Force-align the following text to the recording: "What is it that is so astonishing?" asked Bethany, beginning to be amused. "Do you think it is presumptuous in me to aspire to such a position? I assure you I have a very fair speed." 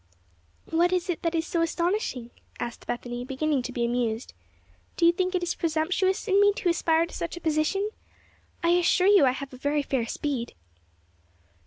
"What 0.71 0.91
is 0.91 1.11
it 1.11 1.21
that 1.21 1.35
is 1.35 1.45
so 1.45 1.61
astonishing?" 1.61 2.31
asked 2.59 2.87
Bethany, 2.87 3.23
beginning 3.23 3.61
to 3.61 3.71
be 3.71 3.85
amused. 3.85 4.33
"Do 4.97 5.05
you 5.05 5.11
think 5.11 5.35
it 5.35 5.43
is 5.43 5.53
presumptuous 5.53 6.27
in 6.27 6.41
me 6.41 6.51
to 6.53 6.69
aspire 6.69 7.05
to 7.05 7.13
such 7.13 7.37
a 7.37 7.39
position? 7.39 7.87
I 8.63 8.69
assure 8.69 9.05
you 9.05 9.25
I 9.27 9.33
have 9.33 9.53
a 9.53 9.57
very 9.57 9.83
fair 9.83 10.07
speed." 10.07 10.55